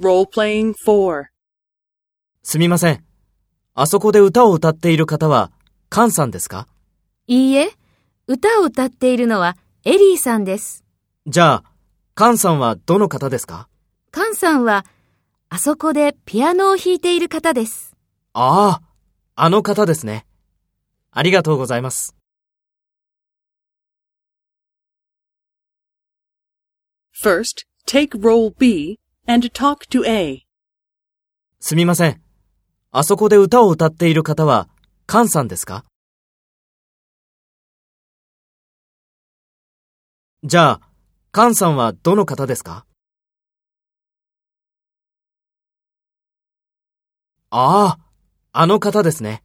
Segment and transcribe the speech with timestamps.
[0.00, 1.24] Role-playing 4.
[2.44, 3.04] すみません。
[3.74, 5.50] あそこで歌を歌っている方は、
[5.88, 6.68] カンさんですか？
[7.26, 7.72] いいえ、
[8.28, 10.84] 歌を歌っているのはエリーさんです。
[11.26, 11.72] じゃあ、
[12.14, 13.68] カンさんはどの方ですか？
[14.12, 14.86] カンさんは、
[15.48, 17.96] あそこでピアノを弾いている方です。
[18.34, 18.82] ああ、
[19.34, 20.26] あの方ですね。
[21.10, 22.14] ありがとうございます。
[27.20, 30.46] First, take role B and talk to A.
[31.60, 32.22] すみません。
[32.90, 34.68] あそこで歌を歌っている方は、
[35.06, 35.84] カンさんですか？
[40.44, 40.80] じゃあ、
[41.30, 42.86] カンさんはどの方ですか？
[47.50, 47.98] ああ、
[48.52, 49.42] あの方ですね。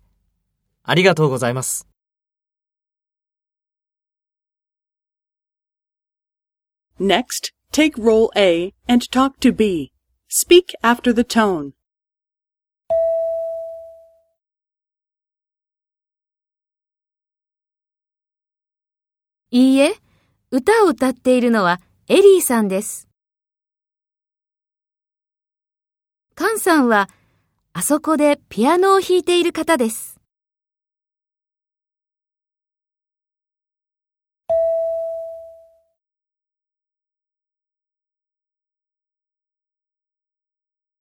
[0.83, 1.87] ありがとうございます。
[7.01, 9.91] Next, take role A and talk to B.
[10.29, 11.73] Speak after the tone.
[19.49, 19.95] いいえ、
[20.51, 23.07] 歌を歌っているのはエリーさんです。
[26.35, 27.09] カンさんは、
[27.73, 30.19] あそこでピアノを弾いている方です。